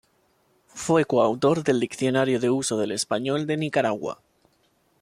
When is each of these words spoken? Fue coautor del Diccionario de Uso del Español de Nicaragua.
Fue 0.73 1.05
coautor 1.05 1.63
del 1.63 1.79
Diccionario 1.79 2.39
de 2.39 2.49
Uso 2.49 2.79
del 2.79 2.91
Español 2.91 3.45
de 3.45 3.57
Nicaragua. 3.57 4.19